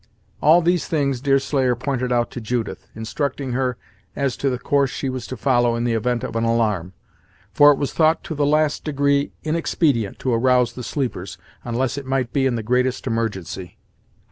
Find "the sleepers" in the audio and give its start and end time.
10.73-11.37